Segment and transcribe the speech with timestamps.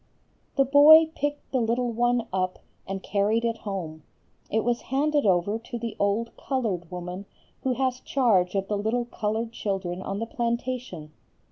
[0.55, 2.57] "The boy picked the little one up
[2.87, 4.01] and carried it home.
[4.49, 7.27] It was handed over to the old colored woman
[7.61, 11.11] who has charge of the little colored children on the plantation.